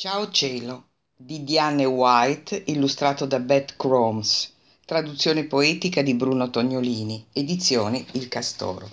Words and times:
Ciao 0.00 0.30
cielo 0.30 0.92
di 1.14 1.44
Diane 1.44 1.84
White, 1.84 2.64
illustrato 2.68 3.26
da 3.26 3.38
Beth 3.38 3.76
Cromes, 3.76 4.50
traduzione 4.86 5.44
poetica 5.44 6.00
di 6.00 6.14
Bruno 6.14 6.48
Tognolini, 6.48 7.26
edizioni 7.34 8.06
Il 8.12 8.28
Castoro. 8.28 8.90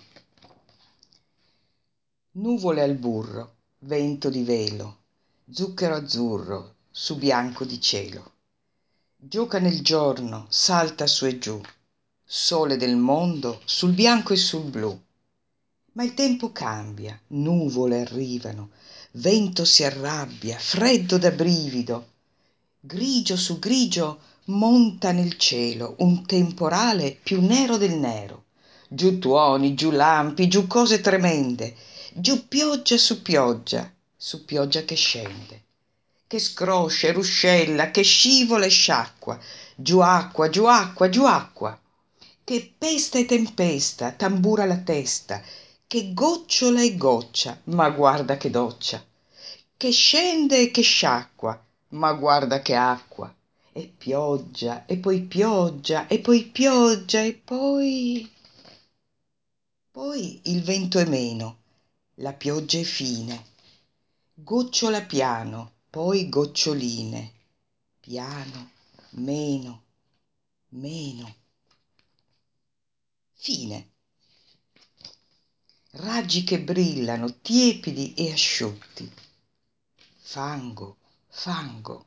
Nuvole 2.32 2.82
al 2.82 2.96
burro, 2.96 3.56
vento 3.80 4.30
di 4.30 4.44
velo, 4.44 4.98
zucchero 5.50 5.96
azzurro 5.96 6.76
su 6.92 7.16
bianco 7.16 7.64
di 7.64 7.80
cielo. 7.80 8.32
Gioca 9.16 9.60
nel 9.60 9.82
giorno, 9.82 10.46
salta 10.50 11.08
su 11.08 11.26
e 11.26 11.38
giù, 11.38 11.58
sole 12.22 12.76
del 12.76 12.98
mondo 12.98 13.62
sul 13.64 13.94
bianco 13.94 14.34
e 14.34 14.36
sul 14.36 14.64
blu. 14.64 15.02
Ma 15.98 16.04
il 16.04 16.14
tempo 16.14 16.52
cambia, 16.52 17.20
nuvole 17.30 18.02
arrivano, 18.02 18.70
vento 19.14 19.66
si 19.66 19.84
arrabbia, 19.84 20.56
freddo 20.56 21.18
da 21.18 21.32
brivido. 21.32 22.10
Grigio 22.80 23.36
su 23.36 23.58
grigio 23.58 24.20
monta 24.46 25.12
nel 25.12 25.38
cielo 25.38 25.96
un 25.98 26.24
temporale 26.28 27.18
più 27.24 27.42
nero 27.42 27.78
del 27.78 27.96
nero. 27.96 28.44
Giù 28.88 29.18
tuoni, 29.18 29.74
giù 29.74 29.90
lampi, 29.90 30.48
giù 30.48 30.68
cose 30.68 31.02
tremende, 31.02 31.76
giù 32.14 32.48
pioggia 32.48 32.96
su 32.96 33.24
pioggia, 33.24 33.92
su 34.16 34.46
pioggia 34.46 34.84
che 34.84 34.94
scende, 34.94 35.64
che 36.28 36.38
scroscia 36.38 37.08
e 37.08 37.12
ruscella, 37.12 37.90
che 37.90 38.04
scivola 38.04 38.66
e 38.66 38.70
sciacqua, 38.70 39.40
giù 39.76 39.98
acqua, 39.98 40.48
giù 40.48 40.66
acqua, 40.66 41.10
giù 41.10 41.24
acqua, 41.24 41.76
che 42.44 42.72
pesta 42.78 43.18
e 43.18 43.26
tempesta, 43.26 44.12
tambura 44.12 44.66
la 44.66 44.78
testa, 44.78 45.42
che 45.88 46.14
gocciola 46.14 46.82
e 46.82 46.98
goccia, 46.98 47.62
ma 47.66 47.90
guarda 47.90 48.36
che 48.36 48.50
doccia, 48.50 49.02
che 49.78 49.92
scende 49.92 50.64
e 50.64 50.72
che 50.72 50.82
sciacqua, 50.82 51.66
ma 51.90 52.12
guarda 52.12 52.62
che 52.62 52.76
acqua, 52.76 53.34
e 53.72 53.88
pioggia, 53.98 54.86
e 54.86 54.98
poi 54.98 55.22
pioggia, 55.22 56.08
e 56.08 56.20
poi 56.20 56.44
pioggia, 56.44 57.22
e 57.22 57.34
poi... 57.34 58.30
Poi 59.90 60.42
il 60.46 60.62
vento 60.62 61.00
è 61.00 61.06
meno, 61.06 61.60
la 62.16 62.34
pioggia 62.34 62.80
è 62.80 62.84
fine, 62.84 63.46
gocciola 64.34 65.04
piano, 65.04 65.72
poi 65.90 66.28
goccioline, 66.28 67.32
piano, 68.02 68.72
meno, 69.12 69.84
meno. 70.70 71.36
Fine 73.36 73.96
raggi 75.98 76.44
che 76.44 76.60
brillano, 76.60 77.40
tiepidi 77.42 78.14
e 78.14 78.32
asciutti. 78.32 79.12
Fango, 80.20 80.98
fango. 81.28 82.06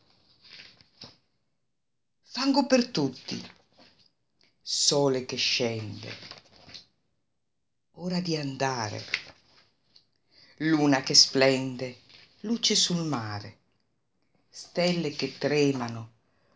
Fango 2.23 2.67
per 2.67 2.89
tutti. 2.89 3.43
Sole 4.63 5.25
che 5.25 5.37
scende. 5.37 6.17
Ora 7.95 8.21
di 8.21 8.37
andare. 8.37 9.05
Luna 10.59 11.03
che 11.03 11.15
splende, 11.15 12.03
luce 12.41 12.77
sul 12.77 13.05
mare. 13.05 13.59
Stelle 14.49 15.11
che 15.11 15.37
tremano, 15.37 16.13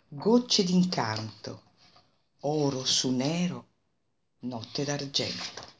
gocce 0.08 0.62
d'incanto. 0.62 1.62
Oro 2.40 2.84
su 2.84 3.10
nero, 3.10 3.66
notte 4.40 4.84
d'argento. 4.84 5.73